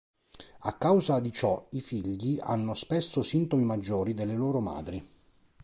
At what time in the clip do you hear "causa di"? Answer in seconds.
0.77-1.31